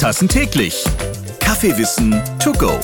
[0.00, 0.82] Tassen täglich.
[1.40, 2.80] Kaffeewissen to go.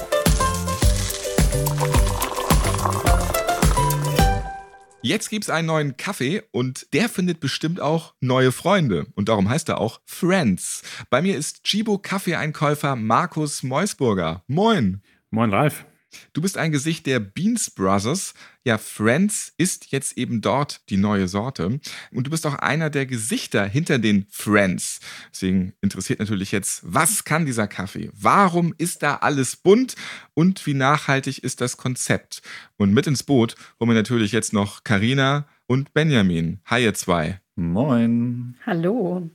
[5.00, 9.06] Jetzt gibt's einen neuen Kaffee und der findet bestimmt auch neue Freunde.
[9.14, 10.82] Und darum heißt er auch Friends.
[11.08, 14.42] Bei mir ist Chibo Kaffeeeinkäufer Markus Meusburger.
[14.46, 15.00] Moin.
[15.30, 15.86] Moin, Ralf.
[16.32, 18.34] Du bist ein Gesicht der Beans Brothers.
[18.64, 21.80] Ja, Friends ist jetzt eben dort die neue Sorte.
[22.12, 25.00] Und du bist auch einer der Gesichter hinter den Friends.
[25.32, 28.10] Deswegen interessiert natürlich jetzt, was kann dieser Kaffee?
[28.12, 29.94] Warum ist da alles bunt?
[30.34, 32.42] Und wie nachhaltig ist das Konzept?
[32.76, 36.60] Und mit ins Boot holen wir natürlich jetzt noch Karina und Benjamin.
[36.66, 37.40] Hi, ihr zwei.
[37.56, 38.56] Moin.
[38.66, 39.30] Hallo.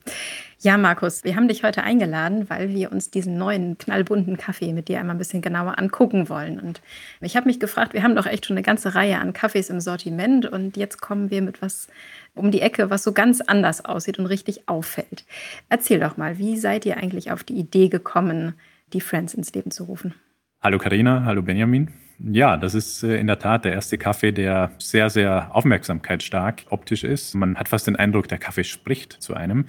[0.63, 4.89] Ja, Markus, wir haben dich heute eingeladen, weil wir uns diesen neuen knallbunten Kaffee mit
[4.89, 6.59] dir einmal ein bisschen genauer angucken wollen.
[6.59, 6.83] Und
[7.19, 9.79] ich habe mich gefragt, wir haben doch echt schon eine ganze Reihe an Kaffees im
[9.79, 11.87] Sortiment und jetzt kommen wir mit was
[12.35, 15.25] um die Ecke, was so ganz anders aussieht und richtig auffällt.
[15.69, 18.53] Erzähl doch mal, wie seid ihr eigentlich auf die Idee gekommen,
[18.93, 20.13] die Friends ins Leben zu rufen?
[20.61, 21.89] Hallo Karina, hallo Benjamin.
[22.19, 27.03] Ja, das ist äh, in der Tat der erste Kaffee, der sehr, sehr aufmerksamkeitsstark optisch
[27.03, 27.33] ist.
[27.33, 29.65] Man hat fast den Eindruck, der Kaffee spricht zu einem.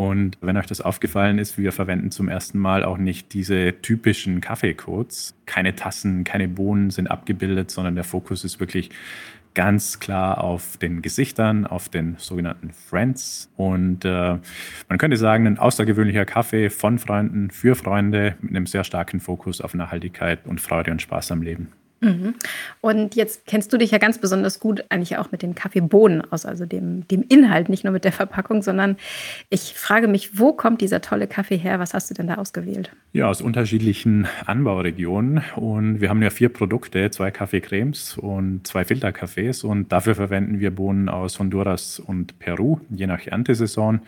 [0.00, 4.40] Und wenn euch das aufgefallen ist, wir verwenden zum ersten Mal auch nicht diese typischen
[4.40, 5.34] Kaffeecodes.
[5.44, 8.88] Keine Tassen, keine Bohnen sind abgebildet, sondern der Fokus ist wirklich
[9.52, 13.50] ganz klar auf den Gesichtern, auf den sogenannten Friends.
[13.58, 14.38] Und äh,
[14.88, 19.60] man könnte sagen, ein außergewöhnlicher Kaffee von Freunden für Freunde mit einem sehr starken Fokus
[19.60, 21.72] auf Nachhaltigkeit und Freude und Spaß am Leben.
[22.00, 22.34] Mhm.
[22.80, 26.46] Und jetzt kennst du dich ja ganz besonders gut eigentlich auch mit den Kaffeebohnen aus,
[26.46, 28.96] also dem, dem Inhalt, nicht nur mit der Verpackung, sondern
[29.50, 31.78] ich frage mich, wo kommt dieser tolle Kaffee her?
[31.78, 32.90] Was hast du denn da ausgewählt?
[33.12, 35.42] Ja, aus unterschiedlichen Anbauregionen.
[35.56, 39.62] Und wir haben ja vier Produkte, zwei Kaffeecremes und zwei Filterkaffees.
[39.64, 44.00] Und dafür verwenden wir Bohnen aus Honduras und Peru, je nach Erntesaison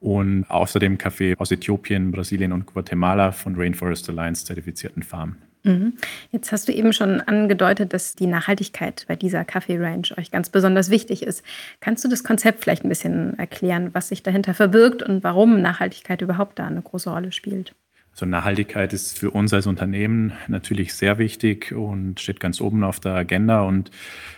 [0.00, 5.38] und außerdem Kaffee aus Äthiopien, Brasilien und Guatemala von Rainforest Alliance zertifizierten Farmen.
[5.64, 5.94] Mhm.
[6.30, 10.90] Jetzt hast du eben schon angedeutet, dass die Nachhaltigkeit bei dieser Kaffee-Range euch ganz besonders
[10.90, 11.42] wichtig ist.
[11.80, 16.20] Kannst du das Konzept vielleicht ein bisschen erklären, was sich dahinter verbirgt und warum Nachhaltigkeit
[16.20, 17.74] überhaupt da eine große Rolle spielt?
[18.14, 23.00] Also Nachhaltigkeit ist für uns als Unternehmen natürlich sehr wichtig und steht ganz oben auf
[23.00, 23.62] der Agenda.
[23.62, 23.90] Und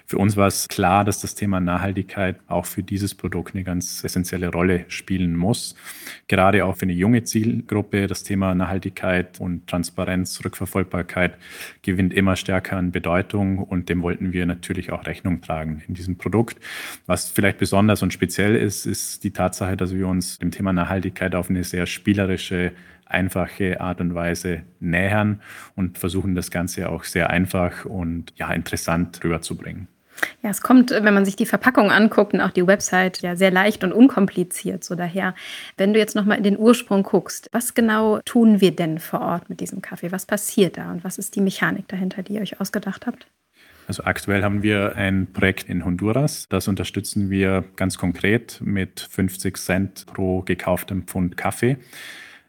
[0.07, 4.03] für uns war es klar, dass das Thema Nachhaltigkeit auch für dieses Produkt eine ganz
[4.03, 5.77] essentielle Rolle spielen muss.
[6.27, 8.07] Gerade auch für eine junge Zielgruppe.
[8.07, 11.37] Das Thema Nachhaltigkeit und Transparenz, Rückverfolgbarkeit
[11.83, 16.17] gewinnt immer stärker an Bedeutung und dem wollten wir natürlich auch Rechnung tragen in diesem
[16.17, 16.57] Produkt.
[17.05, 21.35] Was vielleicht besonders und speziell ist, ist die Tatsache, dass wir uns dem Thema Nachhaltigkeit
[21.35, 22.73] auf eine sehr spielerische
[23.07, 25.41] einfache Art und Weise nähern
[25.75, 29.89] und versuchen das Ganze auch sehr einfach und ja, interessant rüberzubringen.
[30.43, 33.51] Ja, es kommt, wenn man sich die Verpackung anguckt und auch die Website, ja sehr
[33.51, 34.85] leicht und unkompliziert.
[34.85, 35.35] So daher,
[35.77, 39.51] wenn du jetzt nochmal in den Ursprung guckst, was genau tun wir denn vor Ort
[39.51, 40.13] mit diesem Kaffee?
[40.13, 43.27] Was passiert da und was ist die Mechanik dahinter, die ihr euch ausgedacht habt?
[43.89, 46.47] Also aktuell haben wir ein Projekt in Honduras.
[46.49, 51.77] Das unterstützen wir ganz konkret mit 50 Cent pro gekauftem Pfund Kaffee.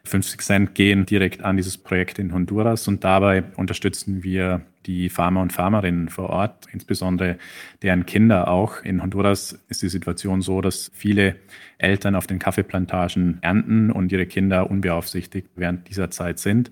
[0.08, 2.88] 50 Cent gehen direkt an dieses Projekt in Honduras.
[2.88, 7.38] Und dabei unterstützen wir die Farmer und Farmerinnen vor Ort, insbesondere
[7.82, 8.82] deren Kinder auch.
[8.82, 11.36] In Honduras ist die Situation so, dass viele
[11.78, 16.70] Eltern auf den Kaffeeplantagen ernten und ihre Kinder unbeaufsichtigt während dieser Zeit sind.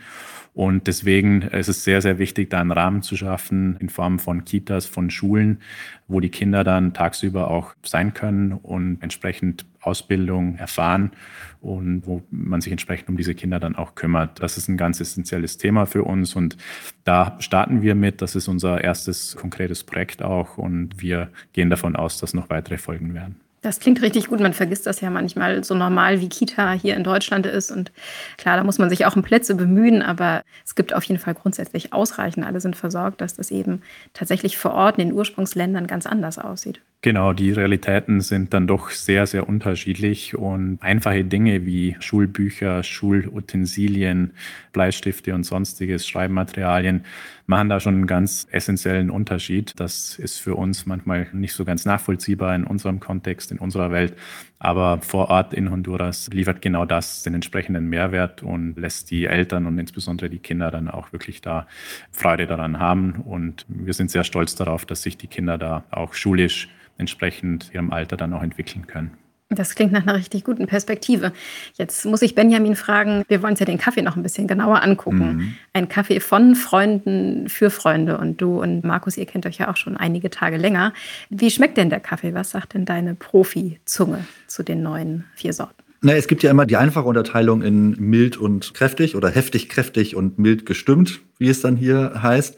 [0.57, 4.47] Und deswegen ist es sehr, sehr wichtig, da einen Rahmen zu schaffen in Form von
[4.47, 5.61] Kitas, von Schulen,
[6.09, 11.13] wo die Kinder dann tagsüber auch sein können und entsprechend Ausbildung erfahren
[11.61, 14.43] und wo man sich entsprechend um diese Kinder dann auch kümmert.
[14.43, 16.57] Das ist ein ganz essentielles Thema für uns und
[17.05, 18.23] da starten wir mit.
[18.23, 22.79] Das ist unser erstes konkretes Projekt auch und wir gehen davon aus, dass noch weitere
[22.79, 23.41] folgen werden.
[23.67, 24.39] Das klingt richtig gut.
[24.39, 27.73] Man vergisst das ja manchmal so normal wie Kita hier in Deutschland ist.
[27.73, 27.91] Und
[28.39, 31.35] klar, da muss man sich auch um Plätze bemühen, aber es gibt auf jeden Fall
[31.35, 32.47] grundsätzlich ausreichend.
[32.47, 36.81] Alle sind versorgt, dass das eben tatsächlich vor Ort in den Ursprungsländern ganz anders aussieht.
[37.03, 44.33] Genau, die Realitäten sind dann doch sehr, sehr unterschiedlich und einfache Dinge wie Schulbücher, Schulutensilien,
[44.73, 47.05] Bleistifte und sonstiges, Schreibmaterialien
[47.47, 49.73] machen da schon einen ganz essentiellen Unterschied.
[49.77, 54.17] Das ist für uns manchmal nicht so ganz nachvollziehbar in unserem Kontext, in unserer Welt.
[54.59, 59.67] Aber vor Ort in Honduras liefert genau das den entsprechenden Mehrwert und lässt die Eltern
[59.67, 61.67] und insbesondere die Kinder dann auch wirklich da
[62.11, 63.23] Freude daran haben.
[63.25, 66.69] Und wir sind sehr stolz darauf, dass sich die Kinder da auch schulisch
[66.99, 69.19] entsprechend ihrem Alter dann auch entwickeln können.
[69.49, 71.33] Das klingt nach einer richtig guten Perspektive.
[71.75, 74.83] Jetzt muss ich Benjamin fragen, wir wollen uns ja den Kaffee noch ein bisschen genauer
[74.83, 75.37] angucken.
[75.37, 75.55] Mhm.
[75.73, 78.19] Ein Kaffee von Freunden für Freunde.
[78.19, 80.93] Und du und Markus, ihr kennt euch ja auch schon einige Tage länger.
[81.31, 82.35] Wie schmeckt denn der Kaffee?
[82.35, 85.86] Was sagt denn deine Profi-Zunge zu den neuen vier Sorten?
[86.07, 90.15] Na, es gibt ja immer die einfache Unterteilung in mild und kräftig oder heftig kräftig
[90.15, 92.57] und mild gestimmt, wie es dann hier heißt.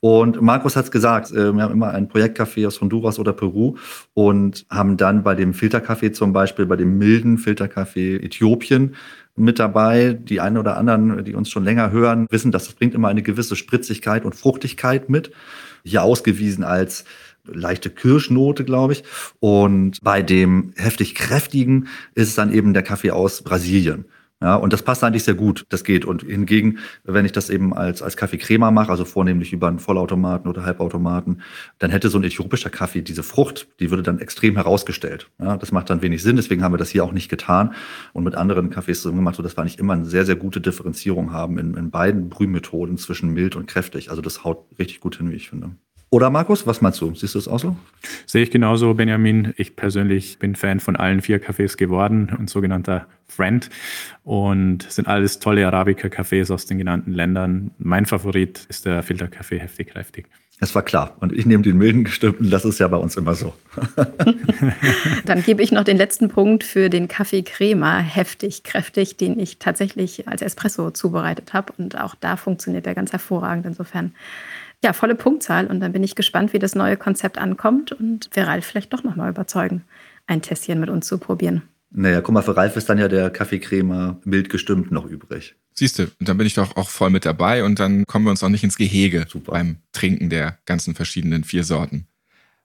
[0.00, 3.78] Und Markus hat es gesagt, äh, wir haben immer einen Projektkaffee aus Honduras oder Peru
[4.12, 8.94] und haben dann bei dem Filterkaffee zum Beispiel, bei dem milden Filterkaffee Äthiopien
[9.36, 10.12] mit dabei.
[10.12, 13.22] Die einen oder anderen, die uns schon länger hören, wissen, dass das bringt immer eine
[13.22, 15.32] gewisse Spritzigkeit und Fruchtigkeit mit.
[15.82, 17.06] Hier ausgewiesen als
[17.44, 19.04] leichte Kirschnote, glaube ich.
[19.40, 24.06] Und bei dem heftig kräftigen ist es dann eben der Kaffee aus Brasilien.
[24.42, 25.66] Ja, und das passt eigentlich sehr gut.
[25.68, 26.04] Das geht.
[26.04, 30.50] Und hingegen, wenn ich das eben als, als Kaffeecrema mache, also vornehmlich über einen Vollautomaten
[30.50, 31.42] oder Halbautomaten,
[31.78, 35.30] dann hätte so ein äthiopischer Kaffee diese Frucht, die würde dann extrem herausgestellt.
[35.38, 36.34] Ja, das macht dann wenig Sinn.
[36.34, 37.74] Deswegen haben wir das hier auch nicht getan
[38.12, 41.32] und mit anderen Kaffees so gemacht, sodass wir nicht immer eine sehr, sehr gute Differenzierung
[41.32, 44.10] haben in, in beiden Brühmethoden zwischen mild und kräftig.
[44.10, 45.76] Also das haut richtig gut hin, wie ich finde.
[46.12, 47.14] Oder Markus, was meinst du?
[47.14, 47.74] Siehst du es auch so?
[48.26, 49.54] Sehe ich genauso, Benjamin.
[49.56, 53.70] Ich persönlich bin Fan von allen vier Cafés geworden und sogenannter Friend.
[54.22, 57.70] Und sind alles tolle Arabica-Cafés aus den genannten Ländern.
[57.78, 60.26] Mein Favorit ist der Filterkaffee heftig kräftig.
[60.60, 61.16] Das war klar.
[61.20, 63.54] Und ich nehme den milden gestimmten, das ist ja bei uns immer so.
[65.24, 69.58] Dann gebe ich noch den letzten Punkt für den Kaffee Crema, heftig, kräftig, den ich
[69.58, 71.72] tatsächlich als Espresso zubereitet habe.
[71.78, 73.64] Und auch da funktioniert er ganz hervorragend.
[73.64, 74.12] Insofern
[74.84, 75.66] ja, volle Punktzahl.
[75.66, 79.04] Und dann bin ich gespannt, wie das neue Konzept ankommt und wir Ralf vielleicht doch
[79.04, 79.84] nochmal überzeugen,
[80.26, 81.62] ein Tässchen mit uns zu probieren.
[81.90, 85.56] Naja, guck mal, für Ralf ist dann ja der Kaffeecremer mild gestimmt noch übrig.
[85.74, 88.42] Siehst du, dann bin ich doch auch voll mit dabei und dann kommen wir uns
[88.42, 89.52] auch nicht ins Gehege Super.
[89.52, 92.06] beim Trinken der ganzen verschiedenen vier Sorten.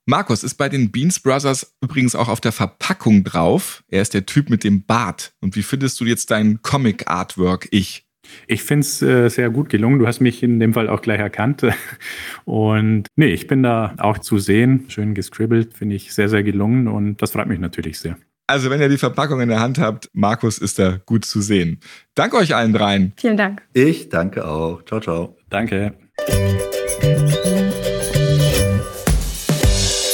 [0.05, 3.83] Markus ist bei den Beans Brothers übrigens auch auf der Verpackung drauf.
[3.89, 5.33] Er ist der Typ mit dem Bart.
[5.41, 8.06] Und wie findest du jetzt dein Comic-Artwork Ich?
[8.47, 9.99] Ich finde es äh, sehr gut gelungen.
[9.99, 11.63] Du hast mich in dem Fall auch gleich erkannt.
[12.45, 14.85] Und nee, ich bin da auch zu sehen.
[14.89, 18.17] Schön gescribbelt, finde ich sehr, sehr gelungen und das freut mich natürlich sehr.
[18.49, 21.81] Also, wenn ihr die Verpackung in der Hand habt, Markus ist da gut zu sehen.
[22.15, 23.11] Danke euch allen dreien.
[23.17, 23.61] Vielen Dank.
[23.73, 24.83] Ich danke auch.
[24.85, 25.37] Ciao, ciao.
[25.49, 25.93] Danke.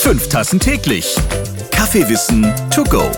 [0.02, 1.16] Fünf Tassen täglich.
[1.72, 3.12] Kaffeewissen to go.